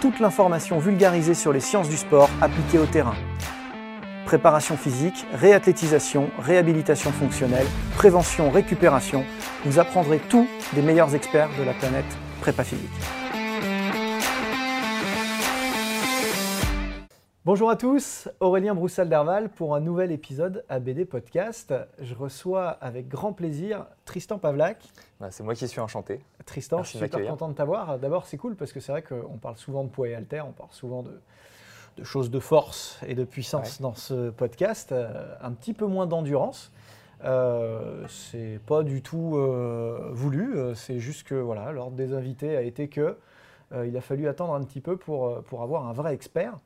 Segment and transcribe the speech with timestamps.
[0.00, 3.14] toute l'information vulgarisée sur les sciences du sport appliquées au terrain.
[4.26, 9.24] Préparation physique, réathlétisation, réhabilitation fonctionnelle, prévention, récupération,
[9.64, 13.17] vous apprendrez tout des meilleurs experts de la planète prépa physique.
[17.48, 21.72] Bonjour à tous, Aurélien Broussal-Derval pour un nouvel épisode ABD Podcast.
[21.98, 24.84] Je reçois avec grand plaisir Tristan Pavlak.
[25.18, 26.20] Bah, c'est moi qui suis enchanté.
[26.44, 27.98] Tristan, Merci je suis super content de t'avoir.
[27.98, 30.52] D'abord, c'est cool parce que c'est vrai qu'on parle souvent de poids et haltères, on
[30.52, 31.22] parle souvent de,
[31.96, 36.06] de choses de force et de puissance dans ce podcast, euh, un petit peu moins
[36.06, 36.70] d'endurance.
[37.24, 42.58] Euh, c'est pas du tout euh, voulu, euh, c'est juste que voilà, l'ordre des invités
[42.58, 43.16] a été que
[43.72, 46.58] euh, il a fallu attendre un petit peu pour, pour avoir un vrai expert.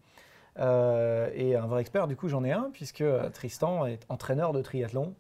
[0.58, 4.52] Euh, et un vrai expert, du coup, j'en ai un, puisque euh, Tristan est entraîneur
[4.52, 5.14] de triathlon.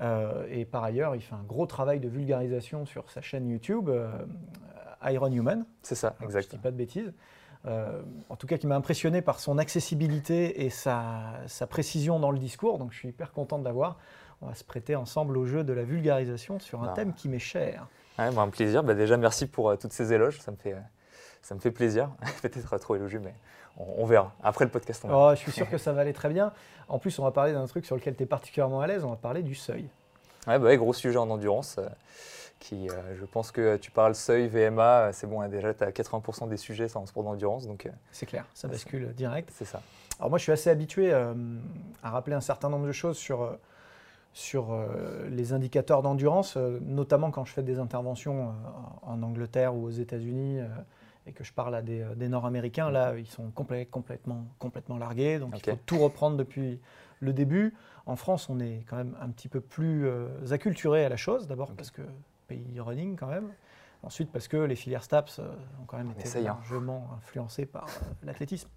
[0.00, 3.88] Euh, et par ailleurs, il fait un gros travail de vulgarisation sur sa chaîne YouTube,
[3.88, 4.10] euh,
[5.04, 5.64] Iron Human.
[5.82, 6.50] C'est ça, Je exact.
[6.50, 7.12] dis pas de bêtises.
[8.28, 12.38] En tout cas, qui m'a impressionné par son accessibilité et sa, sa précision dans le
[12.38, 12.76] discours.
[12.78, 13.96] Donc, je suis hyper content de l'avoir.
[14.42, 16.92] On va se prêter ensemble au jeu de la vulgarisation sur un Bah.
[16.94, 17.86] thème qui m'est cher.
[18.18, 18.84] Ouais, bah, un plaisir.
[18.84, 20.40] Bah, déjà, merci pour toutes ces éloges.
[20.40, 20.76] Ça me fait,
[21.44, 22.10] ça me fait plaisir.
[22.42, 23.34] Peut-être trop élogieux, mais
[23.76, 24.32] on, on verra.
[24.42, 25.28] Après le podcast, on verra.
[25.30, 26.52] Oh, je suis sûr que ça va aller très bien.
[26.88, 29.04] En plus, on va parler d'un truc sur lequel tu es particulièrement à l'aise.
[29.04, 29.88] On va parler du seuil.
[30.46, 31.76] Ouais, bah ouais, gros sujet en endurance.
[31.78, 31.86] euh,
[32.60, 35.84] qui, euh, je pense que tu parles seuil, VMA, euh, c'est bon, hein, déjà, tu
[35.84, 37.66] as 80% des sujets en sport d'endurance.
[37.66, 39.50] Donc, euh, C'est clair, ça bascule direct.
[39.52, 39.82] c'est ça.
[40.18, 43.58] Alors moi, je suis assez habitué à rappeler un certain nombre de choses sur,
[44.32, 44.68] sur
[45.28, 48.54] les indicateurs d'endurance, notamment quand je fais des interventions
[49.02, 50.60] en Angleterre ou aux États-Unis
[51.26, 52.90] et que je parle à des, euh, des Nord-Américains.
[52.90, 56.80] Là, ils sont complè- complètement, complètement largués, donc il faut tout reprendre depuis
[57.20, 57.74] le début.
[58.06, 61.46] En France, on est quand même un petit peu plus euh, acculturé à la chose,
[61.48, 62.02] d'abord parce que
[62.48, 63.50] pays running quand même.
[64.02, 65.48] Ensuite, parce que les filières STAPS euh,
[65.80, 66.58] ont quand même On été essaye, hein.
[66.60, 68.68] largement influencées par euh, l'athlétisme.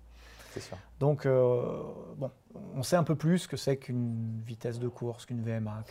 [0.60, 0.78] Sûr.
[1.00, 1.84] Donc, euh,
[2.16, 2.32] bon,
[2.76, 5.84] on sait un peu plus ce que c'est qu'une vitesse de course, qu'une VMA,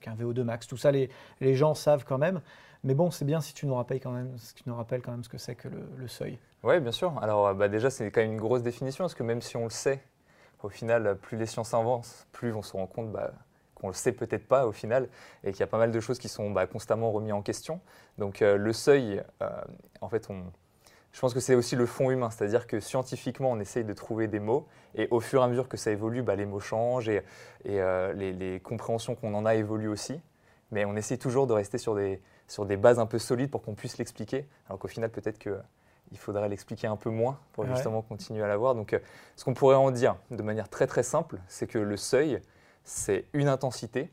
[0.00, 0.66] qu'un VO2 max.
[0.66, 1.10] Tout ça, les,
[1.40, 2.40] les gens savent quand même.
[2.84, 5.10] Mais bon, c'est bien si tu nous rappelles quand même, si tu nous rappelles quand
[5.10, 6.38] même ce que c'est que le, le seuil.
[6.62, 7.16] Oui, bien sûr.
[7.22, 9.64] Alors, euh, bah, déjà, c'est quand même une grosse définition, parce que même si on
[9.64, 10.00] le sait,
[10.62, 13.32] au final, plus les sciences avancent, plus on se rend compte bah,
[13.74, 15.08] qu'on le sait peut-être pas au final,
[15.44, 17.80] et qu'il y a pas mal de choses qui sont bah, constamment remises en question.
[18.18, 19.48] Donc, euh, le seuil, euh,
[20.00, 20.44] en fait, on,
[21.18, 24.28] je pense que c'est aussi le fond humain, c'est-à-dire que scientifiquement, on essaye de trouver
[24.28, 27.08] des mots, et au fur et à mesure que ça évolue, bah, les mots changent,
[27.08, 27.24] et,
[27.64, 30.20] et, euh, les, les compréhensions qu'on en a évoluent aussi.
[30.70, 33.62] Mais on essaie toujours de rester sur des, sur des bases un peu solides pour
[33.62, 35.58] qu'on puisse l'expliquer, alors qu'au final, peut-être que
[36.12, 37.70] il faudrait l'expliquer un peu moins pour Ouais.
[37.74, 38.76] justement continuer à l'avoir.
[38.76, 39.00] Donc, euh,
[39.34, 42.40] ce qu'on pourrait en dire de manière très très simple, c'est que le seuil,
[42.84, 44.08] c'est une intensité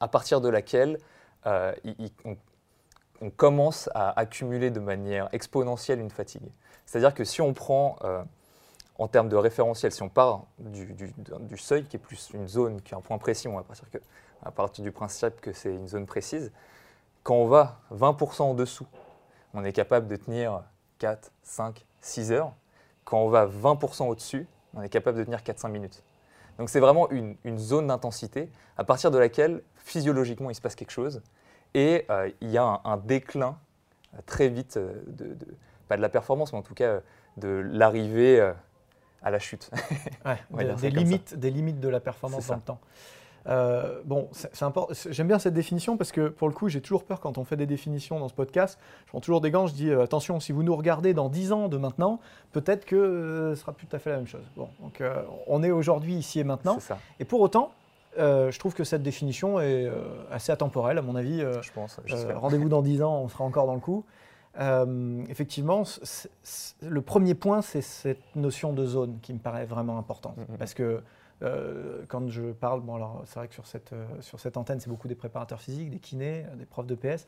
[0.00, 0.98] à partir de laquelle
[1.46, 2.36] euh, il- il- on,
[3.24, 6.46] on commence à accumuler de manière exponentielle une fatigue.
[6.84, 8.22] C'est-à-dire que si on prend euh,
[8.98, 12.92] en termes de référentiel, si on part du, seuil, qui est plus une zone, qui
[12.92, 13.86] est un point précis, on va partir,
[14.42, 16.52] à partir du principe que c'est une zone précise,
[17.22, 18.86] quand on va 20% en dessous,
[19.54, 20.62] on est capable de tenir
[20.98, 22.52] 4, 5, 6 heures.
[23.04, 26.02] Quand on va 20% au-dessus, on est capable de tenir 4-5 minutes.
[26.58, 30.90] Donc c'est vraiment une zone d'intensité à partir de laquelle physiologiquement il se passe quelque
[30.90, 31.22] chose
[31.74, 33.56] et euh, il y a un, un déclin
[34.14, 35.54] euh, très vite, euh, de, de-
[35.88, 37.00] pas de la performance, mais en tout cas
[37.36, 38.40] de l'arrivée
[39.22, 39.70] à la chute.
[40.24, 40.38] Ouais,
[40.76, 40.88] des, ça.
[40.88, 42.78] limites, des limites de la performance dans le temps.
[43.46, 44.30] Euh, bon,
[45.10, 47.56] j'aime bien cette définition parce que pour le coup, j'ai toujours peur quand on fait
[47.58, 48.78] des définitions dans ce podcast.
[49.04, 51.52] Je prends toujours des gants, je dis euh, attention, si vous nous regardez dans 10
[51.52, 52.20] ans de maintenant,
[52.52, 54.44] peut-être que euh, ce sera plus tout à fait la même chose.
[54.56, 55.02] Bon, donc
[55.46, 56.78] on est aujourd'hui ici et maintenant.
[57.20, 57.72] Et pour autant,
[58.18, 59.92] euh, je trouve que cette définition est euh,
[60.30, 61.40] assez atemporelle, à mon avis.
[61.42, 61.98] euh, je pense.
[62.34, 64.04] Rendez-vous dans 10 ans, on sera encore dans le coup.
[65.28, 69.98] Effectivement, c- c- le premier point, c'est cette notion de zone qui me paraît vraiment
[69.98, 70.36] importante.
[70.36, 70.56] Mhm.
[70.58, 71.02] Parce que
[72.08, 75.08] quand je parle, bon alors c'est vrai que sur cette, sur cette antenne, c'est beaucoup
[75.08, 77.26] des préparateurs physiques, des kinés, des profs de PS.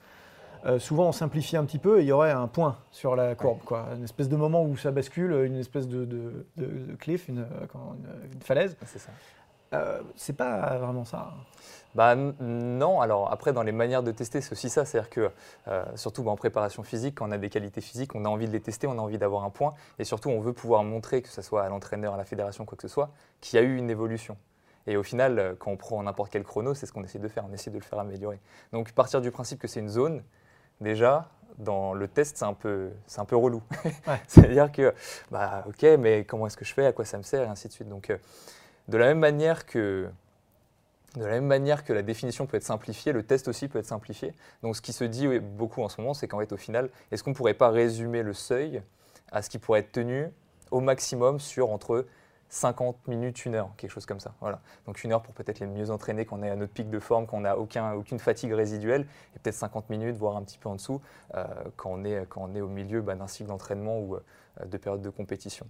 [0.78, 3.58] Souvent, on simplifie un petit peu et il y aurait un point sur la courbe,
[3.64, 3.88] quoi.
[3.94, 7.46] Une espèce de moment où ça bascule, une espèce de, de, de- de cliff, une-
[8.32, 8.76] une falaise.
[8.86, 9.10] C'est ça.
[9.72, 11.32] Euh, c'est pas vraiment ça.
[11.94, 15.30] Bah n- non, alors après dans les manières de tester, c'est aussi ça, c'est-à-dire que
[15.68, 18.46] euh, surtout bah, en préparation physique, quand on a des qualités physiques, on a envie
[18.46, 21.22] de les tester, on a envie d'avoir un point, et surtout on veut pouvoir montrer,
[21.22, 23.10] que ce soit à l'entraîneur, à la fédération, quoi que ce soit,
[23.40, 24.36] qu'il y a eu une évolution.
[24.86, 27.28] Et au final, euh, quand on prend n'importe quel chrono, c'est ce qu'on essaie de
[27.28, 28.40] faire, on essaie de le faire améliorer.
[28.72, 30.22] Donc partir du principe que c'est une zone,
[30.80, 33.62] déjà, dans le test, c'est un peu, c'est un peu relou.
[34.06, 34.20] Ouais.
[34.28, 34.94] C'est-à-dire que,
[35.30, 37.68] bah ok, mais comment est-ce que je fais, à quoi ça me sert, et ainsi
[37.68, 37.88] de suite.
[37.88, 38.18] Donc euh,
[38.88, 40.08] de la même manière que
[41.16, 44.34] la définition peut être simplifiée, le test aussi peut être simplifié.
[44.62, 47.22] Donc ce qui se dit beaucoup en ce moment, c'est qu'en fait au final, est-ce
[47.22, 48.82] qu'on ne pourrait pas résumer le seuil
[49.32, 50.30] à ce qui pourrait être tenu
[50.70, 52.06] au maximum sur entre
[52.48, 54.34] 50 minutes, une heure, quelque chose comme ça.
[54.40, 54.60] Voilà.
[54.86, 57.26] Donc une heure pour peut-être les mieux entraînés, qu'on est à notre pic de forme,
[57.26, 60.76] qu'on n'a aucun, aucune fatigue résiduelle, et peut-être 50 minutes, voire un petit peu en
[60.76, 61.00] dessous,
[61.34, 61.44] euh,
[61.76, 64.20] quand, on est, quand on est au milieu bah, d'un cycle d'entraînement ou euh,
[64.64, 65.66] de période de compétition.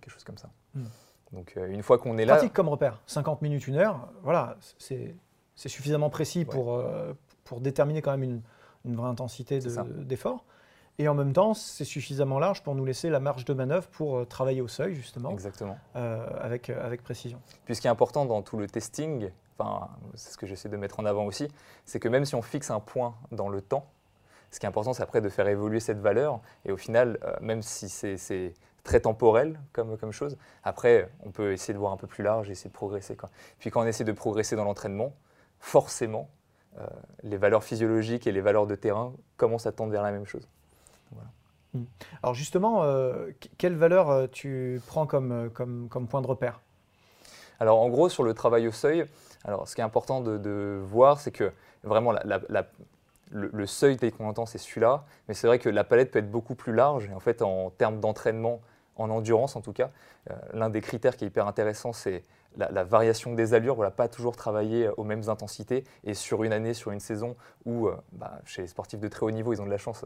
[0.00, 0.48] Quelque chose comme ça.
[0.74, 0.84] Hmm.
[1.32, 3.00] Donc euh, une fois qu'on est là, Pratique comme repère.
[3.06, 5.14] 50 minutes, une heure, voilà, c'est
[5.56, 6.44] suffisamment précis Ouais.
[6.46, 7.12] pour, euh,
[7.44, 8.40] pour déterminer quand même une,
[8.84, 10.44] une vraie intensité de- d'effort.
[10.98, 14.18] Et en même temps, c'est suffisamment large pour nous laisser la marge de manœuvre pour
[14.18, 15.78] euh, travailler au seuil, justement, exactement.
[15.96, 17.40] euh, avec, avec précision.
[17.64, 20.76] Puis ce qui est important dans tout le testing, enfin, c'est ce que j'essaie de
[20.76, 21.48] mettre en avant aussi,
[21.86, 23.86] c'est que même si on fixe un point dans le temps,
[24.50, 26.40] ce qui est important, c'est après de faire évoluer cette valeur.
[26.66, 31.52] Et au final, euh, même si c'est très temporel comme, comme chose, après, on peut
[31.52, 33.16] essayer de voir un peu plus large et essayer de progresser.
[33.16, 33.30] Quoi.
[33.58, 35.12] Puis quand on essaie de progresser dans l'entraînement,
[35.58, 36.28] forcément,
[36.78, 36.86] euh,
[37.22, 40.48] les valeurs physiologiques et les valeurs de terrain commencent à tendre vers la même chose.
[42.22, 46.60] Alors justement, euh, que- quelle valeur euh, tu prends comme, comme, comme point de repère?
[47.60, 49.04] Alors en gros, sur le travail au seuil,
[49.44, 51.50] alors, ce qui est important de, de voir, c'est que
[51.82, 52.66] vraiment la- la- la-
[53.30, 55.04] le, le seuil tel qu'on entend, c'est celui-là.
[55.28, 57.06] Mais c'est vrai que la palette peut être beaucoup plus large.
[57.06, 58.60] Et en fait, en termes d'entraînement,
[59.00, 59.90] en endurance en tout cas,
[60.30, 62.22] euh, l'un des critères qui est hyper intéressant, c'est
[62.56, 63.74] la, variation des allures.
[63.74, 65.84] Voilà, pas toujours travailler euh, aux mêmes intensités.
[66.04, 69.24] Et sur une année, sur une saison, où euh, bah, chez les sportifs de très
[69.24, 70.04] haut niveau, ils ont de la chance.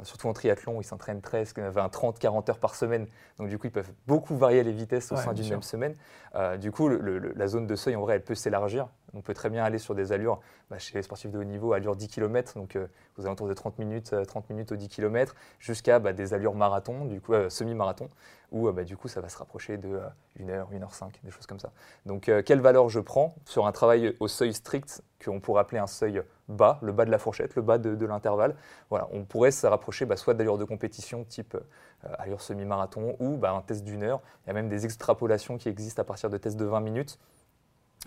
[0.00, 3.06] Euh, Surtout en triathlon, où ils s'entraînent 13, 20, 30, 40 heures par semaine.
[3.38, 5.94] Donc du coup, ils peuvent beaucoup varier les vitesses au Ouais, sein d'une même semaine.
[6.34, 8.88] Euh, du coup, le- le- la zone de seuil, en vrai, elle peut s'élargir.
[9.16, 11.72] On peut très bien aller sur des allures, bah, chez les sportifs de haut niveau,
[11.72, 14.88] allure 10 km, donc euh, aux alentours de 30 minutes, euh, 30 minutes au 10
[14.88, 18.08] km, jusqu'à bah, des allures marathon, du coup, euh, semi-marathon,
[18.54, 20.00] où euh, bah, du coup, ça va se rapprocher de
[20.40, 21.72] 1 heure, 1 heure 5, des choses comme ça.
[22.06, 25.80] Donc, euh, quelle valeur je prends sur un travail au seuil strict, qu'on pourrait appeler
[25.80, 28.54] un seuil bas, le bas de la fourchette, le bas de, l'intervalle?
[28.90, 33.36] Voilà, on pourrait se rapprocher bah, soit d'allures de compétition type euh, allure semi-marathon ou
[33.36, 34.20] bah, un test d'une heure.
[34.44, 37.18] Il y a même des extrapolations qui existent à partir de tests de 20 minutes.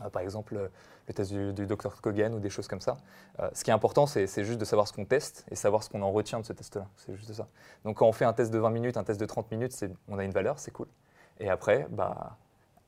[0.04, 0.68] Euh, par exemple, euh,
[1.08, 2.98] le test du, du Dr Kogan ou des choses comme ça.
[3.40, 5.90] Euh, ce qui est important, c'est juste de savoir ce qu'on teste et savoir ce
[5.90, 6.88] qu'on en retient de ce test-là.
[6.98, 7.48] C'est juste ça.
[7.86, 10.20] Donc quand on fait un test de 20 minutes, un test de 30 minutes, on
[10.20, 10.88] a une valeur, c'est cool.
[11.40, 12.38] Et après, bah,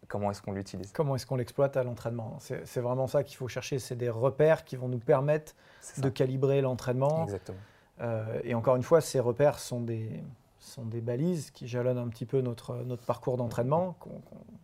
[0.07, 0.91] comment est-ce qu'on l'utilise?
[0.91, 2.37] Comment est-ce qu'on l'exploite à l'entraînement?
[2.39, 5.53] C'est vraiment ça qu'il faut chercher, c'est des repères qui vont nous permettre
[5.97, 7.23] de calibrer l'entraînement.
[7.23, 7.59] Exactement.
[8.01, 10.23] Euh, et encore une fois, ces repères sont des,
[10.59, 13.97] sont des balises qui jalonnent un petit peu notre, notre parcours d'entraînement,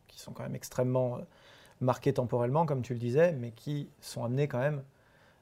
[0.07, 1.19] qui sont quand même extrêmement euh,
[1.81, 4.83] marqués temporellement, comme tu le disais, mais qui sont amenés quand même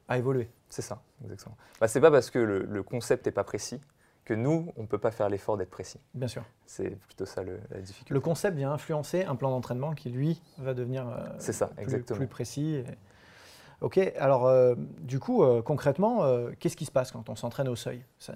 [0.08, 0.50] à évoluer.
[0.70, 1.56] C'est ça, exactement.
[1.80, 3.80] Bah, c'est pas parce que le, le concept n'est pas précis
[4.26, 6.00] que nous, on ne peut pas faire l'effort d'être précis.
[6.14, 6.44] Bien sûr.
[6.66, 8.14] C'est plutôt ça le- la difficulté.
[8.14, 11.84] Le concept vient influencer un plan d'entraînement qui, lui, va devenir euh, C'est ça, plus,
[11.84, 12.18] exactement.
[12.18, 12.76] plus précis.
[12.76, 12.86] et-
[13.82, 17.68] Ok, alors euh, du coup, euh, concrètement, euh, qu'est-ce qui se passe quand on s'entraîne
[17.68, 18.02] au seuil?
[18.18, 18.34] Ça,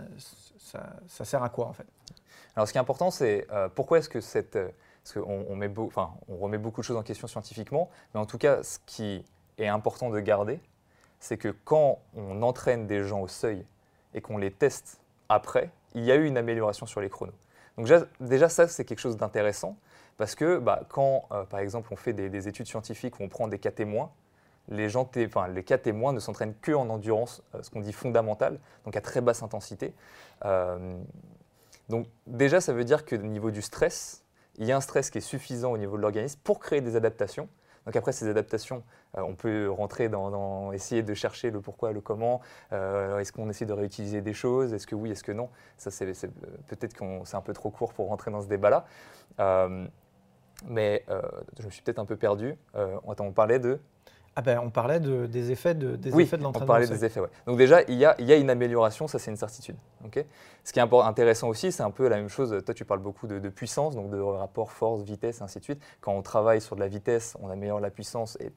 [0.57, 1.85] ça- ça sert à quoi en fait?
[2.55, 4.57] Alors, ce qui est important, c'est pourquoi est-ce que cette.
[5.07, 8.79] Parce qu'on on remet beaucoup de choses en question scientifiquement, mais en tout cas, ce
[8.85, 9.23] qui
[9.57, 10.59] est important de garder,
[11.21, 13.65] c'est que quand on entraîne des gens au seuil
[14.13, 14.99] et qu'on les teste
[15.29, 17.33] après, il y a eu une amélioration sur les chronos.
[17.77, 19.77] Donc, déjà, ça, c'est quelque chose d'intéressant,
[20.17, 23.29] parce que bah, quand, euh, par exemple, on fait des, des études scientifiques où on
[23.29, 24.11] prend des cas témoins,
[24.67, 28.59] les, gens enfin, cas témoins ne s'entraînent que en endurance, euh, ce qu'on dit fondamentale,
[28.83, 29.93] donc à très basse intensité.
[30.43, 30.97] Euh,
[31.87, 34.25] donc déjà, ça veut dire que au niveau du stress,
[34.57, 36.95] il y a un stress qui est suffisant au niveau de l'organisme pour créer des
[36.95, 37.49] adaptations.
[37.85, 38.83] Donc après ces adaptations,
[39.17, 42.41] euh, on peut rentrer dans, essayer de chercher le pourquoi, le comment.
[42.73, 44.73] Euh, est-ce qu'on essaie de réutiliser des choses?
[44.73, 45.49] Est-ce que oui Est-ce que non?
[45.77, 46.05] Ça, c'est,
[46.67, 48.85] peut-être que c'est un peu trop court pour rentrer dans ce débat-là.
[50.65, 51.05] mais
[51.59, 52.57] je me suis peut-être un peu perdu.
[52.73, 53.79] on parlait de
[54.39, 56.65] ah ben, on parlait de, des effets de, des oui, effets de l'entraînement.
[56.65, 57.29] On parlait des effets, ouais.
[57.47, 59.77] Donc déjà, il y a, il y a une amélioration, ça c'est une certitude.
[60.63, 62.55] Ce qui est intéressant aussi, c'est un peu la même chose.
[62.63, 65.81] Toi, tu parles beaucoup de, puissance, donc de rapport force, vitesse, ainsi de suite.
[66.01, 68.51] Quand on travaille sur de la vitesse, on améliore la puissance et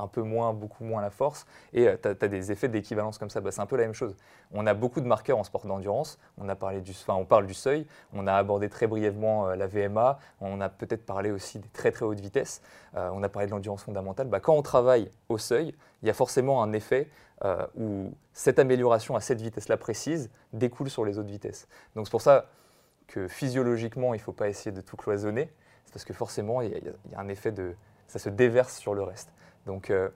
[0.00, 3.40] un peu moins, beaucoup moins la force, et tu as, des effets d'équivalence comme ça.
[3.40, 4.16] Bah, c'est un peu la même chose.
[4.52, 6.18] On a beaucoup de marqueurs en sport d'endurance.
[6.38, 10.60] On, enfin, on parle du seuil, on a abordé très brièvement euh, la VMA, on
[10.60, 12.62] a peut-être parlé aussi des très très hautes vitesses,
[12.96, 14.26] euh, on a parlé de l'endurance fondamentale.
[14.28, 17.08] Bah, quand on travaille au seuil, il y a forcément un effet
[17.44, 21.68] euh, où cette amélioration à cette vitesse-là précise découle sur les autres vitesses.
[21.94, 22.46] Donc c'est pour ça
[23.06, 25.50] que physiologiquement, il ne faut pas essayer de tout cloisonner,
[25.84, 27.74] c'est parce que forcément, il y, a un effet de...
[28.08, 29.32] ça se déverse sur le reste.
[29.66, 30.08] Donc, euh,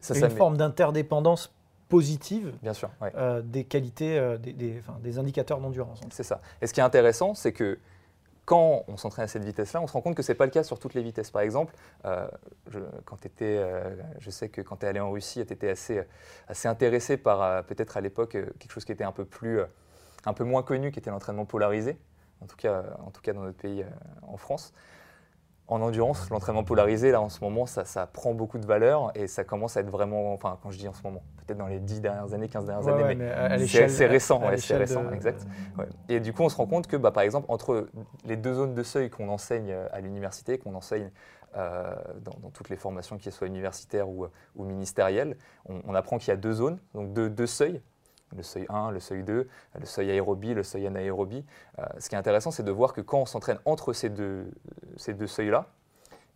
[0.00, 1.52] ça, une forme d'interdépendance
[1.88, 6.00] positive Bien sûr, euh, des qualités, euh, des, des, indicateurs d'endurance.
[6.10, 6.40] C'est ça.
[6.60, 7.78] Et ce qui est intéressant, c'est que
[8.44, 10.52] quand on s'entraîne à cette vitesse-là, on se rend compte que ce n'est pas le
[10.52, 11.32] cas sur toutes les vitesses.
[11.32, 11.74] Par exemple,
[12.04, 13.60] je, quand étais,
[14.20, 16.00] je sais que quand tu es allé en Russie, tu étais assez,
[16.46, 19.62] assez intéressé par peut-être à l'époque quelque chose qui était un peu, plus,
[20.26, 21.98] un peu moins connu, qui était l'entraînement polarisé,
[22.40, 23.84] en tout, cas, en tout cas dans notre pays,
[24.22, 24.72] en France
[25.68, 29.42] en endurance, l'entraînement polarisé, là en ce moment, ça, prend beaucoup de valeur et ça
[29.42, 32.00] commence à être vraiment, enfin quand je dis en ce moment, peut-être dans les 10
[32.00, 35.46] dernières années, 15 dernières années, mais, c'est récent, c'est récent, exact.
[36.08, 37.88] Et du coup, on se rend compte que bah, par exemple, entre
[38.24, 41.10] les deux zones de seuil qu'on enseigne euh, à l'université, qu'on enseigne
[41.56, 45.36] euh, dans, toutes les formations, qu'elles soient universitaires ou, ou ministérielles,
[45.68, 47.80] on, apprend qu'il y a deux zones, donc deux, deux seuils
[48.34, 51.44] le seuil 1, le seuil 2, le seuil aérobie, le seuil anaérobie.
[51.78, 54.50] Euh, ce qui est intéressant, c'est de voir que quand on s'entraîne entre ces deux,
[54.96, 55.66] ces deux seuils-là,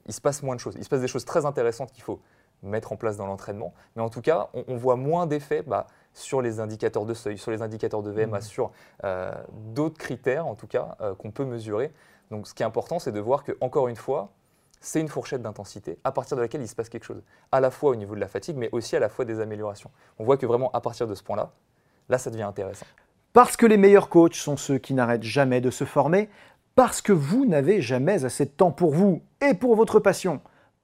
[0.06, 0.74] il se passe moins de choses.
[0.76, 2.20] Il se passe des choses très intéressantes qu'il faut
[2.62, 3.72] mettre en place dans l'entraînement.
[3.96, 7.50] Mais en tout cas, on, voit moins d'effets bah, sur les indicateurs de seuil, sur
[7.50, 8.42] les indicateurs de VMA, mmh.
[8.42, 8.72] sur
[9.04, 11.92] euh, d'autres critères, en tout cas, euh, qu'on peut mesurer.
[12.30, 14.30] Donc ce qui est important, c'est de voir que, encore une fois,
[14.80, 17.70] c'est une fourchette d'intensité à partir de laquelle il se passe quelque chose, à la
[17.70, 19.90] fois au niveau de la fatigue, mais aussi à la fois des améliorations.
[20.18, 21.52] On voit que vraiment, à partir de ce point-là,
[22.10, 22.86] Là, ça devient intéressant.
[23.32, 26.28] Parce que les meilleurs coachs sont ceux qui n'arrêtent jamais de se former,
[26.74, 30.40] parce que vous n'avez jamais assez de temps pour vous et pour votre passion,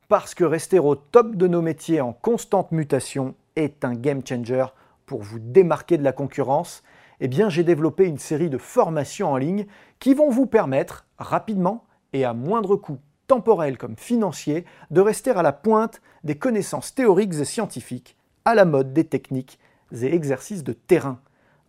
[0.09, 4.66] parce que rester au top de nos métiers en constante mutation est un game changer
[5.04, 6.85] pour vous démarquer de la concurrence,
[7.21, 9.66] eh j'ai développé une série de formations en ligne
[9.99, 15.42] qui vont vous permettre rapidement et à moindre coût temporel comme financier de rester à
[15.42, 19.59] la pointe des connaissances théoriques et scientifiques, à la mode des techniques
[19.92, 21.20] et exercices de terrain.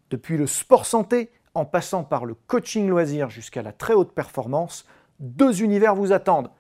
[0.10, 4.86] Depuis le sport santé, en passant par le coaching loisir jusqu'à la très haute performance,
[5.20, 6.52] deux univers vous attendent.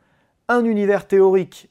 [0.47, 1.69] Un univers théorique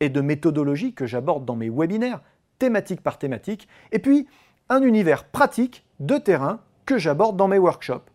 [0.00, 2.22] et de méthodologie que j'aborde dans mes webinaires,
[2.58, 4.26] thématique par thématique, et puis
[4.68, 8.10] un univers pratique de terrain que j'aborde dans mes workshops.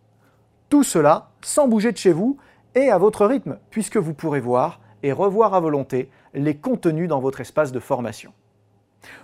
[0.69, 2.37] Tout cela sans bouger de chez vous
[2.75, 7.19] et à votre rythme, puisque vous pourrez voir et revoir à volonté les contenus dans
[7.19, 8.33] votre espace de formation.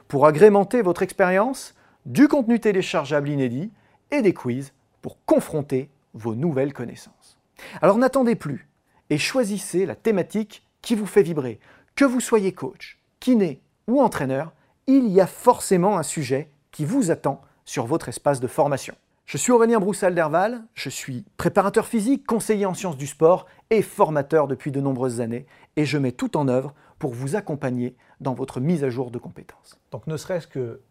[0.07, 3.71] Pour agrémenter votre expérience, du contenu téléchargeable inédit
[4.11, 7.37] et des quiz pour confronter vos nouvelles connaissances.
[7.81, 8.67] Alors n'attendez plus
[9.09, 11.59] et choisissez la thématique qui vous fait vibrer.
[11.95, 14.53] Que vous soyez coach, kiné ou entraîneur,
[14.87, 18.95] il y a forcément un sujet qui vous attend sur votre espace de formation.
[19.25, 24.47] Je suis Aurélien Broussal-Derval, je suis préparateur physique, conseiller en sciences du sport et formateur
[24.47, 25.45] depuis de nombreuses années
[25.77, 29.19] et je mets tout en œuvre pour vous accompagner dans votre mise à jour de
[29.19, 29.79] compétences.
[29.91, 30.81] Donc ne serait-ce que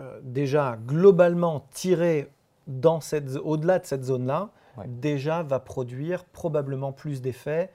[0.00, 2.30] euh, déjà globalement tiré
[3.42, 4.50] au-delà de cette zone-là,
[4.86, 7.70] déjà va produire probablement plus d'effets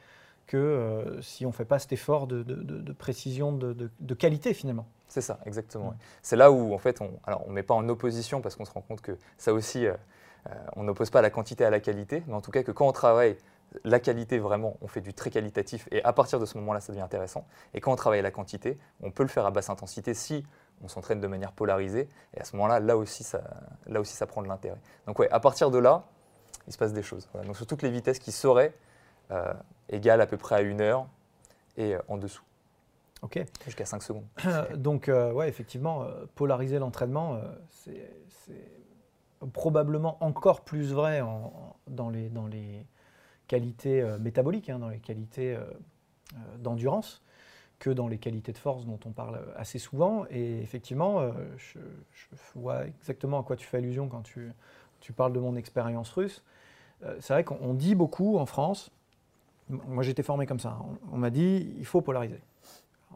[0.47, 4.87] que euh, si on ne fait pas cet effort de, précision, de, qualité finalement.
[5.07, 5.93] C'est ça, exactement.
[6.21, 7.11] C'est là où en fait, on
[7.45, 9.93] on met pas en opposition parce qu'on se rend compte que ça aussi, euh,
[10.75, 12.91] on n'oppose pas la quantité à la qualité, mais en tout cas que quand on
[12.91, 13.37] travaille
[13.83, 16.93] la qualité vraiment, on fait du très qualitatif et à partir de ce moment-là, ça
[16.93, 17.45] devient intéressant.
[17.73, 20.45] Et quand on travaille la quantité, on peut le faire à basse intensité si
[20.83, 22.09] on s'entraîne de manière polarisée.
[22.35, 23.41] Et à ce moment-là, là aussi, ça,
[23.87, 24.77] là aussi, ça prend de l'intérêt.
[25.07, 26.03] Donc ouais, à partir de là,
[26.67, 27.27] il se passe des choses.
[27.45, 28.73] Donc sur toutes les vitesses qui seraient
[29.31, 29.53] euh,
[29.89, 31.07] égales à peu près à une heure
[31.77, 32.43] et euh, en dessous.
[33.21, 33.43] Ok.
[33.65, 34.25] Jusqu'à 5 secondes.
[34.75, 38.09] Donc euh, ouais, effectivement, polariser l'entraînement, c'est
[39.53, 41.21] probablement encore plus vrai
[41.87, 42.85] dans, les, dans les
[43.47, 45.57] qualités métaboliques, hein, dans les qualités
[46.59, 47.21] d'endurance
[47.83, 50.25] que dans les qualités de force dont on parle assez souvent.
[50.29, 51.79] Et effectivement, euh, je,
[52.55, 54.53] vois exactement à quoi tu fais allusion quand tu,
[55.17, 56.43] parles de mon expérience russe.
[57.03, 58.89] Euh, c'est vrai qu'on dit beaucoup en France
[59.69, 60.77] moi, été formé comme ça.
[60.81, 62.39] On, on m'a dit, il faut polariser.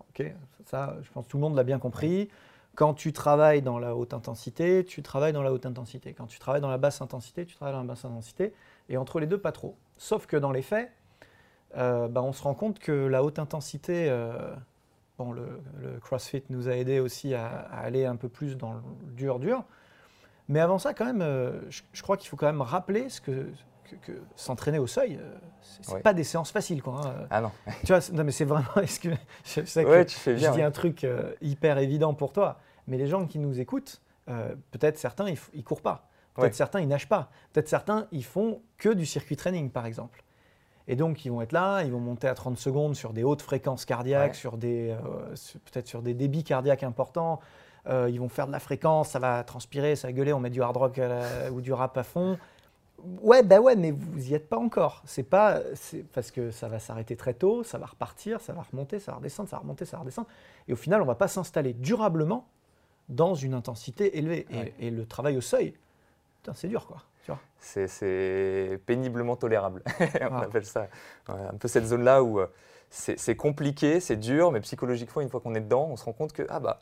[0.09, 0.23] Ok,
[0.65, 2.29] ça, je pense tout le monde l'a bien compris.
[2.75, 6.13] Quand tu travailles dans la haute intensité, tu travailles dans la haute intensité.
[6.13, 8.53] Quand tu travailles dans la basse intensité, tu travailles dans la basse intensité.
[8.89, 9.75] Et entre les deux, pas trop.
[9.97, 10.91] Sauf que dans les faits,
[11.75, 14.55] euh, bah, on se rend compte que la haute intensité, euh,
[15.17, 18.73] bon, le, le CrossFit nous a aidé aussi à, à aller un peu plus dans
[18.73, 18.79] le
[19.15, 19.63] dur-dur.
[20.49, 23.19] Mais avant ça, quand même, euh, je, je crois qu'il faut quand même rappeler ce
[23.19, 23.47] que,
[23.83, 25.19] que, que s'entraîner au seuil,
[25.61, 26.01] c'est Ouais.
[26.01, 26.81] pas des séances faciles.
[26.81, 27.27] Quoi, hein.
[27.29, 27.51] Ah non.
[27.85, 28.67] Tu vois, non, mais c'est vraiment.
[28.77, 30.65] je sais que Ouais, tu fais bien, Je dis ouais.
[30.65, 31.05] un truc
[31.41, 34.01] hyper évident pour toi, mais les gens qui nous écoutent,
[34.71, 36.07] peut-être certains, ils, ils courent pas.
[36.33, 36.53] Peut-être Ouais.
[36.53, 37.29] certains, ils nagent pas.
[37.51, 40.23] Peut-être certains, ils font que du circuit training, par exemple.
[40.87, 43.41] Et donc, ils vont être là, ils vont monter à 30 secondes sur des hautes
[43.41, 44.37] fréquences cardiaques, Ouais.
[44.37, 45.35] sur des, euh,
[45.71, 47.39] peut-être sur des débits cardiaques importants.
[47.87, 50.49] Euh, ils vont faire de la fréquence, ça va transpirer, ça va gueuler, on met
[50.49, 52.37] du hard rock la- ou du rap à fond.
[53.21, 55.03] Ouais, bah ouais, mais vous y êtes pas encore.
[55.05, 58.63] C'est pas, c'est parce que ça va s'arrêter très tôt, ça va repartir, ça va
[58.69, 60.27] remonter, ça va redescendre, ça va remonter, ça va redescendre.
[60.67, 62.47] Et au final, on va pas s'installer durablement
[63.07, 64.47] dans une intensité élevée.
[64.49, 64.73] Et, Ouais.
[64.79, 65.73] et le travail au seuil,
[66.53, 66.97] c'est dur, quoi.
[67.59, 69.81] C'est- péniblement tolérable.
[70.21, 70.41] on Ah.
[70.43, 70.87] appelle ça
[71.27, 72.47] un peu cette zone-là où euh,
[72.89, 76.31] c'est compliqué, c'est dur, mais psychologiquement, une fois qu'on est dedans, on se rend compte
[76.33, 76.79] que ah bah,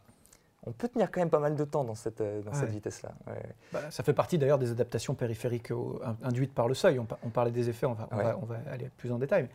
[0.68, 3.12] on peut tenir quand même pas mal de temps dans cette, euh, dans cette vitesse-là.
[3.28, 3.42] Ouais.
[3.72, 7.00] Bah, ça fait partie d'ailleurs des adaptations périphériques au- induites par le seuil.
[7.00, 8.24] On, pa- on parlait des effets, on va, on Ouais.
[8.24, 9.48] va- on va aller plus en détail.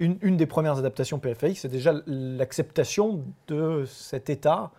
[0.00, 4.70] Une, une des premières adaptations périphériques, c'est déjà l'acceptation de cet état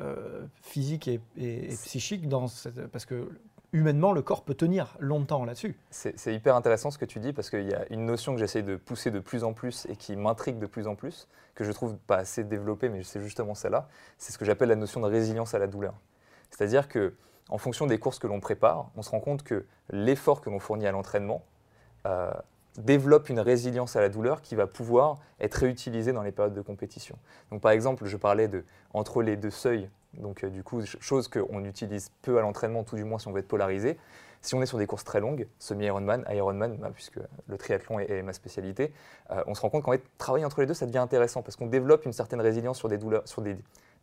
[0.00, 3.28] euh, physique et, et- et psychique, dans cette- parce que
[3.72, 5.78] humainement, le corps peut tenir longtemps là-dessus.
[5.90, 8.62] C'est hyper intéressant ce que tu dis parce qu'il y a une notion que j'essaie
[8.62, 11.72] de pousser de plus en plus et qui m'intrigue de plus en plus, que je
[11.72, 13.88] trouve pas assez développée, mais c'est justement celle-là.
[14.18, 15.94] C'est ce que j'appelle la notion de résilience à la douleur.
[16.50, 17.14] C'est-à-dire que
[17.48, 20.60] en fonction des courses que l'on prépare, on se rend compte que l'effort que l'on
[20.60, 21.44] fournit à l'entraînement
[22.06, 22.30] euh,
[22.78, 26.62] développe une résilience à la douleur qui va pouvoir être réutilisée dans les périodes de
[26.62, 27.18] compétition.
[27.50, 30.96] Donc par exemple, je parlais de entre les deux seuils, donc euh, du coup, ch-
[31.00, 33.98] chose qu'on utilise peu à l'entraînement, tout du moins si on veut être polarisé.
[34.42, 38.10] Si on est sur des courses très longues, semi-Ironman, Ironman, bah, puisque le triathlon est,
[38.10, 38.90] est ma spécialité,
[39.30, 41.56] euh, on se rend compte qu'en fait, travailler entre les deux, ça devient intéressant parce
[41.56, 43.56] qu'on développe une certaine résilience sur des douleurs, sur des,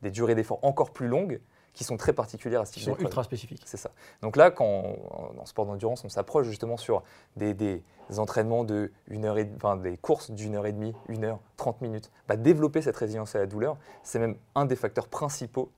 [0.03, 1.39] des durées d'effort encore plus longues
[1.73, 3.07] qui sont très particulières à ce Qui type sont d'épreuve.
[3.07, 3.63] ultra spécifiques.
[3.65, 3.89] C'est ça.
[4.21, 7.01] Donc là, quand on- en sport d'endurance, on s'approche justement sur
[7.35, 7.81] des, des
[8.17, 11.81] entraînements de une heure et, enfin des courses d'une heure et demie, une heure, 30
[11.81, 15.71] minutes, bah, développer cette résilience à la douleur, c'est même un des facteurs principaux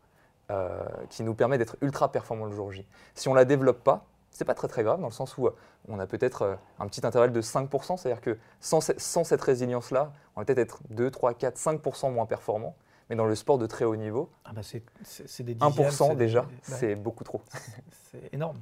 [0.51, 2.85] euh, qui nous permet d'être ultra performant le jour J.
[3.15, 5.55] Si on la développe pas, c'est pas très très grave dans le sens où euh,
[5.87, 9.41] on a peut-être euh, un petit intervalle de 5%, c'est-à-dire que sans, ce- sans cette
[9.41, 12.75] résilience-là, on va peut-être être 2, 3, 4, 5% moins performant.
[13.09, 15.71] Mais dans le sport de très haut niveau, Ah bah c'est c'est- c'est des dixièmes,
[15.87, 17.41] 1% c'est des- déjà, ouais, c'est beaucoup trop.
[18.11, 18.57] c'est énorme.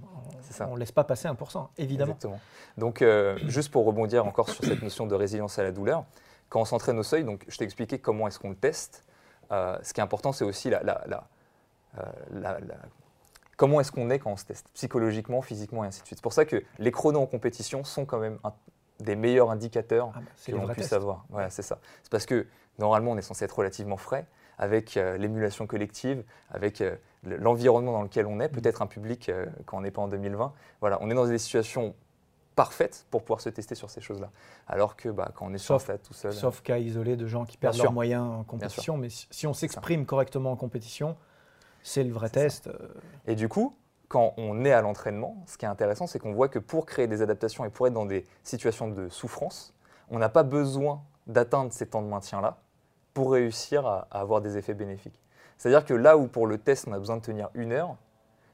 [0.71, 2.13] On ne laisse pas passer 1%, évidemment.
[2.13, 2.39] Exactement.
[2.77, 6.05] Donc, euh, juste pour rebondir encore sur cette notion de résilience à la douleur,
[6.49, 9.03] quand on s'entraîne au seuil, donc je t'ai expliqué comment est-ce qu'on le teste.
[9.51, 11.27] Euh, ce qui est important, c'est aussi la, la- la-
[12.31, 12.75] la- la-
[13.55, 16.19] comment est-ce qu'on est quand on se teste, psychologiquement, physiquement et ainsi de suite.
[16.19, 18.53] C'est pour ça que les chronos en compétition sont quand même un-
[18.99, 21.25] des meilleurs indicateurs Ah bah, que l'on puisse avoir.
[21.29, 21.79] Voilà, c'est ça.
[22.03, 22.47] C'est parce que
[22.79, 24.25] normalement, on est censé être relativement frais
[24.59, 29.29] avec euh, l'émulation collective, avec euh, le- l'environnement dans lequel on est, peut-être un public
[29.29, 30.51] euh, quand on n'est pas en 2020.
[30.81, 31.93] Voilà, on est dans des situations
[32.55, 34.31] parfaites pour pouvoir se tester sur ces choses-là.
[34.65, 37.15] Alors que bah, quand on est sur un Sauf- stade tout seul, Sauf cas isolé
[37.15, 38.97] de gens qui perdent leurs moyens en compétition.
[38.97, 41.15] Mais si, si on s'exprime correctement en compétition,
[41.87, 42.41] c'est le vrai ça.
[42.41, 42.67] test.
[42.67, 42.77] euh,
[43.27, 43.75] Et du coup,
[44.07, 47.07] quand on est à l'entraînement, ce qui est intéressant, c'est qu'on voit que pour créer
[47.07, 49.73] des adaptations et pour être dans des situations de souffrance,
[50.09, 52.57] on n'a pas besoin d'atteindre ces temps de maintien-là
[53.13, 55.19] pour réussir à, à avoir des effets bénéfiques.
[55.57, 57.97] C'est-à-dire que là où pour le test, on a besoin de tenir une heure,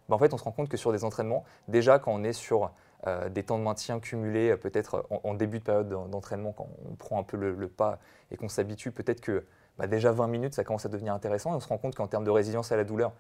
[0.10, 2.34] ben en fait, on se rend compte que sur des entraînements, déjà quand on est
[2.34, 2.72] sur
[3.06, 6.54] euh, des temps de maintien cumulés, euh, peut-être en, en début de période d'en- d'entraînement,
[6.54, 8.00] quand on prend un peu le, le pas
[8.32, 9.46] et qu'on s'habitue, peut-être que
[9.78, 12.08] bah, déjà 20 minutes, ça commence à devenir intéressant et on se rend compte qu'en
[12.08, 13.14] termes de résilience à la douleur,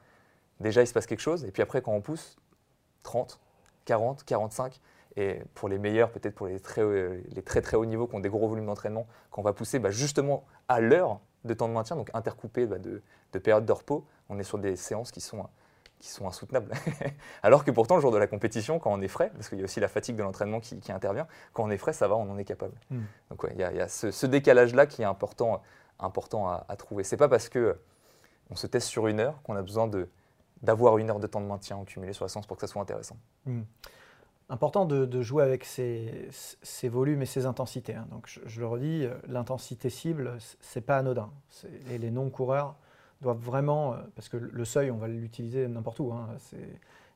[0.59, 1.45] déjà il se passe quelque chose.
[1.45, 2.37] Et puis après, quand on pousse,
[3.03, 3.39] 30,
[3.85, 4.79] 40, 45.
[5.15, 8.15] Et pour les meilleurs, peut-être pour les très, euh, les très très hauts niveaux qui
[8.15, 11.67] ont des gros volumes d'entraînement, quand on va pousser bah, justement à l'heure de temps
[11.67, 13.01] de maintien, donc intercoupé bah, de,
[13.33, 15.45] de périodes de repos, on est sur des séances qui sont,
[15.99, 16.71] qui sont insoutenables.
[17.43, 19.61] Alors que pourtant, le jour de la compétition, quand on est frais, parce qu'il y
[19.61, 22.15] a aussi la fatigue de l'entraînement qui, qui intervient, quand on est frais, ça va,
[22.15, 22.73] on en est capable.
[22.89, 23.01] Mm.
[23.29, 25.61] Donc ouais, il y a, il y a ce, ce décalage-là qui est important,
[25.99, 27.03] important à, à trouver.
[27.03, 27.77] C'est pas parce que
[28.49, 29.89] on se teste sur une heure qu'on a besoin
[30.61, 32.67] d'avoir une heure de temps de maintien en cumulé sur la séance pour que ça
[32.67, 33.17] soit intéressant.
[33.45, 33.61] hmm.
[34.49, 36.29] Important de, jouer avec ces
[36.89, 37.95] volumes et ces intensités.
[37.95, 38.07] hein.
[38.11, 41.31] Donc je, le redis, euh, l'intensité cible, c'est pas anodin.
[41.89, 42.75] Et les non-coureurs
[43.21, 46.11] doivent vraiment, euh, parce que le seuil, on va l'utiliser n'importe où.
[46.11, 46.27] hein.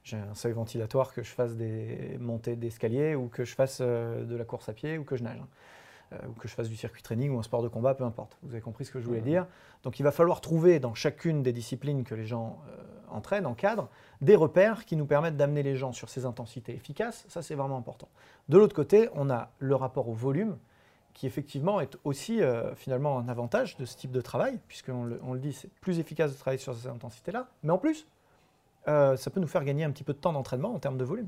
[0.04, 4.24] J'ai un seuil ventilatoire que je fasse des montées d'escalier ou que je fasse euh,
[4.24, 5.38] de la course à pied ou que je nage.
[5.38, 5.48] hein.
[6.14, 8.38] Euh, ou que je fasse du circuit training ou un sport de combat, peu importe.
[8.44, 9.46] Vous avez compris ce que je voulais dire.
[9.84, 13.90] Donc il va falloir trouver dans chacune des disciplines que les gens euh, entraînent, encadrent,
[14.22, 17.26] des repères qui nous permettent d'amener les gens sur ces intensités efficaces.
[17.28, 18.10] Ça, c'est vraiment important.
[18.50, 20.58] De l'autre côté, on a le rapport au volume
[21.18, 25.20] qui effectivement est aussi euh, finalement un avantage de ce type de travail, puisqu'on le,
[25.24, 28.08] on le dit, c'est plus efficace de travailler sur ces intensités-là, mais en plus,
[28.88, 31.04] euh, ça peut nous faire gagner un petit peu de temps d'entraînement en termes de
[31.04, 31.28] volume.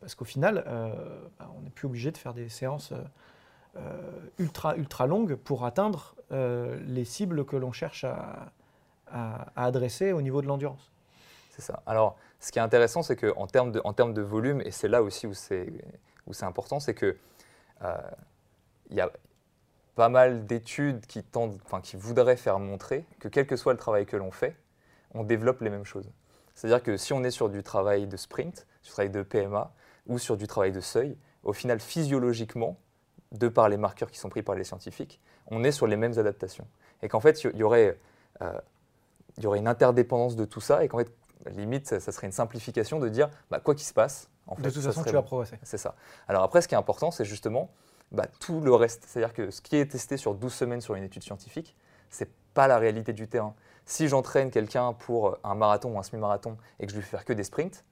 [0.00, 0.92] Parce qu'au final, euh,
[1.38, 2.92] bah, on n'est plus obligé de faire des séances
[4.38, 8.52] ultra, ultra longues pour atteindre les cibles que l'on cherche à,
[9.56, 10.92] adresser au niveau de l'endurance.
[11.50, 11.82] C'est ça.
[11.86, 14.88] Alors, ce qui est intéressant, c'est qu'en termes de, en termes de volume, et c'est
[14.88, 15.72] là aussi où c'est,
[16.42, 17.16] important, c'est que
[18.90, 19.10] il y a,
[19.98, 21.24] pas mal d'études qui,
[21.82, 24.56] qui voudraient faire montrer que quel que soit le travail que l'on fait,
[25.12, 26.08] on développe les mêmes choses.
[26.54, 29.72] C'est-à-dire que si on est sur du travail de sprint, du travail de PMA
[30.06, 32.78] ou sur du travail de seuil, au final, physiologiquement,
[33.32, 36.18] de par les marqueurs qui sont pris par les scientifiques, on est sur les mêmes
[36.18, 36.66] adaptations.
[37.02, 37.98] Et qu'en fait, il y, aurait,
[38.42, 38.52] euh,
[39.38, 41.12] y aurait une interdépendance de tout ça et qu'en fait,
[41.50, 44.70] limite, ça, serait une simplification de dire, bah, quoi qu'il se passe, en fait, de
[44.70, 45.58] toute façon, tu vas progresser.
[45.62, 45.94] C'est ça.
[46.26, 47.70] Alors après, ce qui est important, c'est justement
[48.12, 49.04] bah, tout le reste.
[49.06, 51.76] C'est-à-dire que ce qui est testé sur 12 semaines sur une étude scientifique,
[52.10, 53.54] ce n'est pas la réalité du terrain.
[53.84, 57.24] Si j'entraîne quelqu'un pour un marathon ou un semi-marathon et que je lui fais faire
[57.24, 57.84] que des sprints,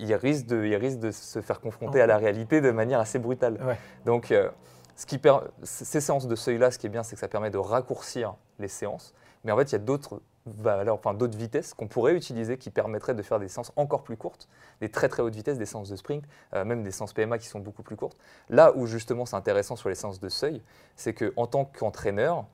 [0.00, 3.18] il risque de, il risque de se faire confronter à la réalité de manière assez
[3.18, 3.58] brutale.
[4.04, 4.50] Donc, euh,
[4.96, 5.20] ce qui
[5.62, 8.68] ces séances de seuil-là, ce qui est bien, c'est que ça permet de raccourcir les
[8.68, 9.14] séances.
[9.44, 12.70] Mais en fait, il y a d'autres valeurs, enfin d'autres vitesses qu'on pourrait utiliser qui
[12.70, 14.48] permettraient de faire des séances encore plus courtes,
[14.80, 17.46] des très très hautes vitesses, des séances de sprint, euh, même des séances PMA qui
[17.46, 18.16] sont beaucoup plus courtes.
[18.48, 20.62] Là où justement c'est intéressant sur les séances de seuil,
[20.96, 22.46] c'est qu'en tant qu'entraîneur,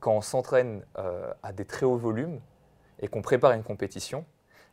[0.00, 2.40] quand on s'entraîne euh, à des très hauts volumes
[3.00, 4.24] et qu'on prépare une compétition,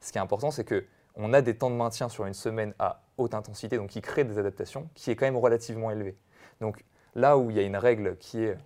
[0.02, 0.86] ce qui est important, c'est que
[1.20, 4.24] on a des temps de maintien sur une semaine à haute intensité, donc qui crée
[4.24, 6.16] des adaptations, qui est quand même relativement élevé.
[6.62, 8.58] Donc là où il y a une règle qui est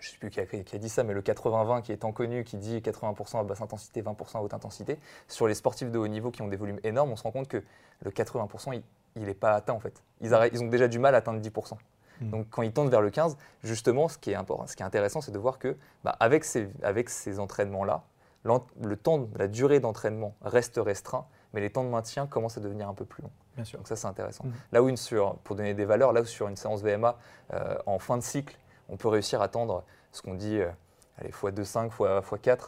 [0.00, 2.44] je ne sais plus qui a, dit ça, mais le 80-20 qui est tant connu,
[2.44, 6.06] qui dit 80% à basse intensité, 20% à haute intensité, sur les sportifs de haut
[6.06, 7.64] niveau qui ont des volumes énormes, on se rend compte que
[8.04, 8.80] le 80%,
[9.16, 10.00] il n'est pas atteint en fait.
[10.20, 11.74] Ils, ils, ont déjà du mal à atteindre 10%.
[12.20, 12.30] Hmm.
[12.30, 14.86] Donc quand ils tendent vers le 15, justement, ce qui est, important, ce qui est
[14.86, 18.04] intéressant, c'est de voir que bah, avec ces, avec ces entraînements-là,
[18.44, 22.88] le temps, la durée d'entraînement reste restreint, mais les temps de maintien commencent à devenir
[22.88, 23.30] un peu plus longs.
[23.56, 23.78] Bien sûr.
[23.78, 24.44] Donc ça, c'est intéressant.
[24.44, 24.52] Hmm.
[24.72, 27.16] Là où, une, sur, pour donner des valeurs, là où sur une séance VMA,
[27.52, 28.58] euh, en fin de cycle,
[28.88, 30.70] on peut réussir à attendre ce qu'on dit euh,
[31.18, 32.48] allez, x2,5, x4.
[32.48, 32.58] Euh,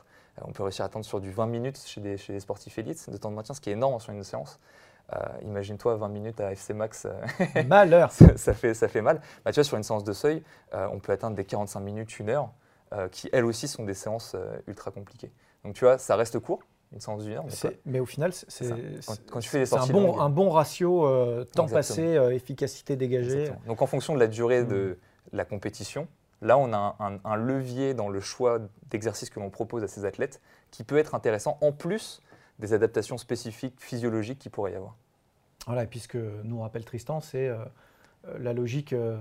[0.42, 3.10] on peut réussir à attendre sur du 20 minutes chez des, chez des sportifs élites
[3.10, 4.60] de temps de maintien, ce qui est énorme sur une séance.
[5.12, 7.06] Euh, imagine-toi 20 minutes à FC Max.
[7.66, 9.20] Malheur ça, ça, fait, ça fait mal.
[9.44, 12.30] Bah, tu vois, sur une séance de seuil, on peut atteindre des 45 minutes, une
[12.30, 12.50] heure,
[13.10, 14.36] qui elles aussi sont des séances
[14.68, 15.32] ultra compliquées.
[15.64, 16.60] Donc tu vois, ça reste court,
[16.92, 17.44] une séance d'une heure.
[17.44, 23.52] Mais, mais, au final, c'est un bon, un bon ratio temps passé, efficacité dégagée.
[23.66, 24.98] Donc en fonction de la durée de
[25.32, 25.36] mmh.
[25.36, 26.08] la compétition,
[26.42, 30.40] Là, on a un, levier dans le choix d'exercices que l'on propose à ces athlètes
[30.70, 32.22] qui peut être intéressant en plus
[32.58, 34.96] des adaptations spécifiques physiologiques qui pourrait y avoir.
[35.66, 37.58] Voilà, et puis ce que nous rappelle Tristan, c'est euh,
[38.26, 39.18] euh, la logique euh,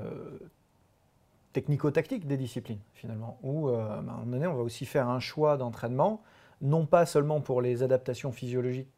[1.52, 5.58] technico-tactique des disciplines, finalement, où à un moment donné, on va aussi faire un choix
[5.58, 6.22] d'entraînement,
[6.62, 8.90] non pas seulement pour les adaptations physiologiques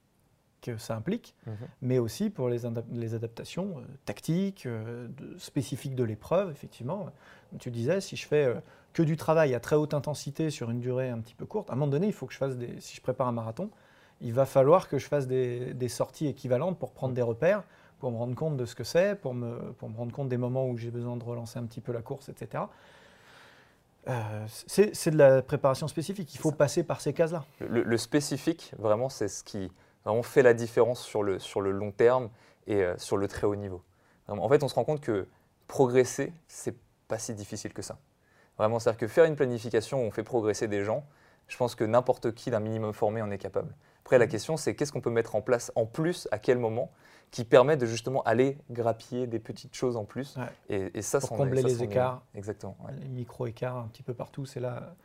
[0.62, 1.56] que ça implique, mhm.
[1.82, 2.60] mais aussi pour les,
[2.92, 7.10] les adaptations euh, tactiques, euh, spécifiques de l'épreuve, effectivement.
[7.50, 8.56] Comme tu disais, si je fais euh,
[8.94, 11.74] que du travail à très haute intensité sur une durée un petit peu courte, à
[11.74, 12.80] un moment donné, il faut que je fasse des.
[12.80, 13.70] Si je prépare un marathon,
[14.22, 17.64] il va falloir que je fasse des, des sorties équivalentes pour prendre des repères,
[18.00, 20.38] pour me rendre compte de ce que c'est, pour me, pour me rendre compte des
[20.38, 22.64] moments où j'ai besoin de relancer un petit peu la course, etc.
[24.48, 26.34] c'est de la préparation spécifique.
[26.34, 27.46] Il faut passer par ces cases-là.
[27.60, 29.72] le spécifique, vraiment, c'est ce qui
[30.06, 32.30] on fait la différence sur le, sur le long terme
[32.68, 33.82] et euh, sur le très haut niveau.
[34.28, 35.28] en fait, on se rend compte que
[35.68, 36.76] progresser, c'est
[37.08, 37.98] pas si difficile que ça.
[38.58, 41.06] Vraiment, c'est-à-dire que faire une planification où on fait progresser des gens,
[41.48, 43.74] je pense que n'importe qui d'un minimum formé en est capable.
[44.12, 46.92] Après, la question, c'est qu'est-ce qu'on peut mettre en place en plus, à quel moment,
[47.32, 50.36] qui permet de justement aller grappiller des petites choses en plus.
[50.68, 52.22] Et, ça, Pour combler les écarts.
[52.36, 52.76] Exactement.
[53.00, 54.96] Les micro-écarts un petit peu partout, c'est là,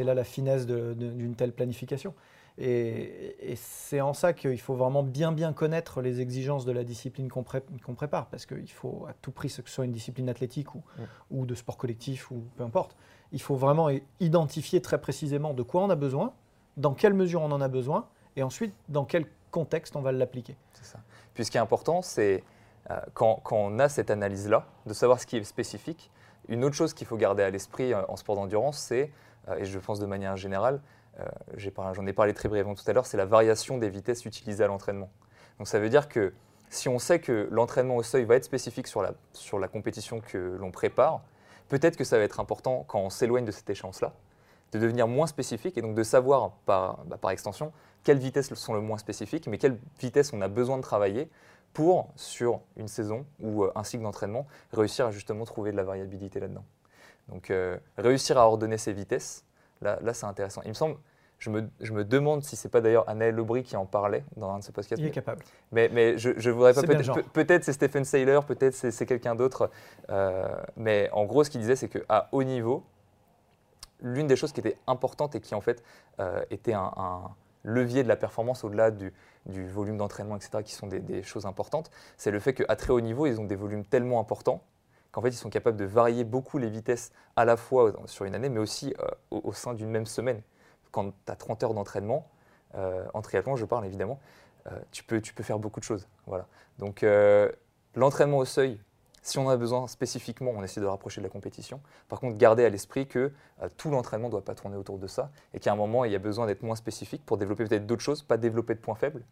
[0.00, 2.12] là la finesse d'une telle planification.
[2.58, 7.30] Et, c'est en ça qu'il faut vraiment bien bien connaître les exigences de la discipline
[7.30, 10.82] qu'on prépare, parce qu'il faut à tout prix, que ce soit une discipline athlétique ou,
[11.30, 12.98] ou, de sport collectif ou peu importe,
[13.32, 13.88] il faut vraiment
[14.20, 16.34] identifier très précisément de quoi on a besoin,
[16.76, 20.56] dans quelle mesure on en a besoin, et ensuite dans quel contexte on va l'appliquer?
[20.72, 20.98] C'est ça.
[21.34, 22.44] Puis ce qui est important, c'est
[22.90, 26.10] euh, quand, on a cette analyse-là, de savoir ce qui est spécifique.
[26.48, 29.10] Une autre chose qu'il faut garder à l'esprit euh, en sport d'endurance, c'est,
[29.48, 30.80] euh, et je pense de manière générale,
[31.56, 34.66] j'en ai, parlé très brièvement tout à l'heure, c'est la variation des vitesses utilisées à
[34.66, 35.10] l'entraînement.
[35.58, 36.32] Donc ça veut dire que
[36.70, 40.20] si on sait que l'entraînement au seuil va être spécifique sur la, sur la compétition
[40.20, 41.20] que l'on prépare,
[41.72, 44.12] Peut-être que ça va être important quand on s'éloigne de cette échéance-là,
[44.72, 47.72] de devenir moins spécifique et donc de savoir par, bah, par extension
[48.04, 51.28] quelles vitesses sont le moins spécifiques, mais quelles vitesses on a besoin de travailler
[51.72, 55.84] pour, sur une saison ou euh, un cycle d'entraînement, réussir à justement trouver de la
[55.84, 56.64] variabilité là-dedans.
[57.28, 59.44] Donc euh, réussir à ordonner ses vitesses,
[59.80, 60.60] là, là c'est intéressant.
[60.64, 60.96] Il me semble,
[61.38, 64.50] je me, je me demande si c'est pas d'ailleurs Anaël Aubry qui en parlait dans
[64.50, 65.00] un de ses podcasts.
[65.00, 65.44] Il est mais- capable.
[65.70, 66.82] mais, mais je ne voudrais pas.
[66.82, 69.70] Peut-être peut- c'est Stephen Saylor, peut-être c'est c'est quelqu'un d'autre.
[70.10, 72.84] euh, mais en gros, ce qu'il disait, c'est qu'à haut niveau,
[74.02, 75.82] l'une des choses qui était importante et qui en fait
[76.20, 77.30] euh, était un,
[77.64, 79.12] levier de la performance au-delà du,
[79.46, 83.26] volume d'entraînement, etc., qui sont des, choses importantes, c'est le fait qu'à très haut niveau,
[83.26, 84.64] ils ont des volumes tellement importants
[85.12, 88.34] qu'en fait, ils sont capables de varier beaucoup les vitesses à la fois sur une
[88.34, 90.42] année, mais aussi euh, au, sein d'une même semaine.
[90.90, 92.28] Quand tu as 30 heures d'entraînement,
[92.74, 94.18] euh, en triathlon, je parle évidemment,
[94.92, 96.06] tu, peux, tu peux faire beaucoup de choses.
[96.26, 96.46] Voilà.
[96.78, 97.04] Donc,
[97.96, 98.80] l'entraînement au seuil,
[99.22, 101.80] si on en a besoin spécifiquement, on essaie de rapprocher de la compétition.
[102.08, 103.32] Par contre, garder à l'esprit que
[103.62, 106.12] euh, tout l'entraînement ne doit pas tourner autour de ça et qu'à un moment, il
[106.12, 108.96] y a besoin d'être moins spécifique pour développer peut-être d'autres choses, pas développer de points
[108.96, 109.22] faibles.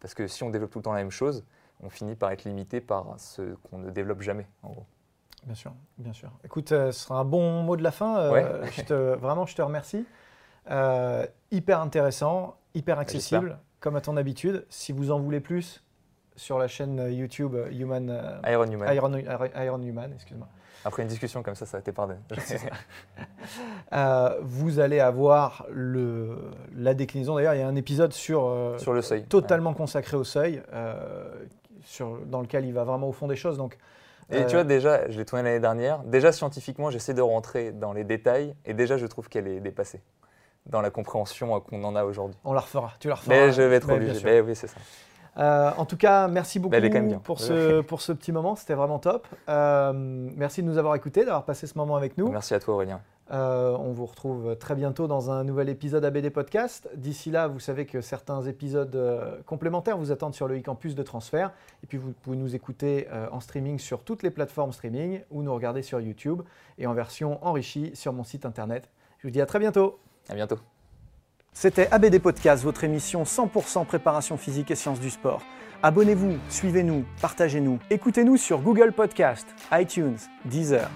[0.00, 1.44] Parce que si on développe tout le temps la même chose,
[1.82, 4.86] on finit par être limité par ce qu'on ne développe jamais, en gros.
[5.44, 6.30] Bien sûr, bien sûr.
[6.44, 8.18] Écoute, euh, ce sera un bon mot de la fin.
[8.18, 8.32] euh,
[8.62, 8.70] Ouais.
[8.72, 10.04] je te, vraiment, je te remercie.
[11.52, 14.66] Hyper intéressant, hyper accessible, comme à ton habitude.
[14.68, 15.82] Si vous en voulez plus,
[16.36, 18.94] sur la chaîne euh, YouTube euh, Human, euh, Iron Human.
[18.94, 19.12] Iron,
[19.56, 20.46] Iron- Human, excuse-moi.
[20.84, 22.20] Après une discussion comme ça, ça a été pardonné.
[23.92, 26.38] Euh, vous allez avoir le,
[26.76, 27.34] la déclinaison.
[27.36, 29.24] D'ailleurs, il y a un épisode sur, euh, Sur le seuil.
[29.24, 31.28] totalement consacré au seuil, euh,
[31.84, 33.56] sur, dans lequel il va vraiment au fond des choses.
[33.58, 33.78] Donc,
[34.30, 36.00] Et tu vois, déjà, je l'ai tourné l'année dernière.
[36.04, 38.54] Déjà, scientifiquement, j'essaie de rentrer dans les détails.
[38.64, 40.00] Et déjà, je trouve qu'elle est dépassée
[40.66, 42.36] dans la compréhension qu'on en a aujourd'hui.
[42.44, 42.92] on la refera.
[42.98, 43.32] Tu la referas.
[43.34, 44.20] Mais je vais être obligé.
[44.24, 44.78] Mais oui, c'est ça.
[45.38, 46.74] Euh, en tout cas, merci beaucoup
[47.22, 48.56] pour, ce, pour ce petit moment.
[48.56, 49.26] C'était vraiment top.
[49.48, 52.28] Euh, merci de nous avoir écoutés, d'avoir passé ce moment avec nous.
[52.28, 53.00] Merci à toi, Aurélien.
[53.32, 56.88] Euh, on vous retrouve très bientôt dans un nouvel épisode ABD Podcast.
[56.94, 61.50] D'ici là, vous savez que certains épisodes complémentaires vous attendent sur le e-campus de transfert.
[61.82, 65.54] Et puis, vous pouvez nous écouter en streaming sur toutes les plateformes streaming ou nous
[65.54, 66.42] regarder sur YouTube
[66.78, 68.88] et en version enrichie sur mon site internet.
[69.18, 69.98] Je vous dis à très bientôt.
[70.28, 70.58] À bientôt.
[71.58, 75.40] C'était ABD Podcast, votre émission 100% préparation physique et sciences du sport.
[75.82, 77.78] Abonnez-vous, suivez-nous, partagez-nous.
[77.88, 80.90] Écoutez-nous sur Google Podcast, iTunes, Deezer,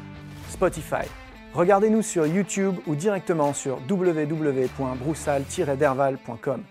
[0.51, 1.07] Spotify.
[1.55, 6.65] Regardez-nous sur YouTube ou directement sur www.broussal-derval.com.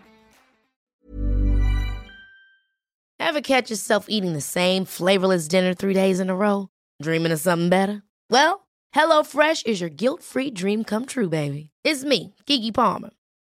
[3.19, 6.67] Ever catch yourself eating the same flavorless dinner three days in a row?
[7.01, 8.03] Dreaming of something better?
[8.29, 11.71] Well, HelloFresh is your guilt-free dream come true, baby.
[11.83, 13.09] It's me, Kiki Palmer.